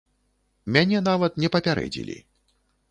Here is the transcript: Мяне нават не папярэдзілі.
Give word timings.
Мяне 0.77 1.03
нават 1.09 1.39
не 1.45 1.53
папярэдзілі. 1.59 2.17